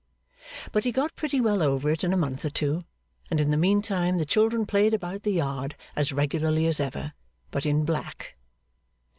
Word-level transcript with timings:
But 0.71 0.83
he 0.83 0.91
got 0.91 1.15
pretty 1.15 1.39
well 1.39 1.61
over 1.61 1.87
it 1.91 2.03
in 2.03 2.11
a 2.11 2.17
month 2.17 2.43
or 2.43 2.49
two; 2.49 2.81
and 3.29 3.39
in 3.39 3.51
the 3.51 3.55
meantime 3.55 4.17
the 4.17 4.25
children 4.25 4.65
played 4.65 4.95
about 4.95 5.21
the 5.21 5.33
yard 5.33 5.75
as 5.95 6.11
regularly 6.11 6.65
as 6.65 6.79
ever, 6.79 7.13
but 7.51 7.67
in 7.67 7.85
black. 7.85 8.35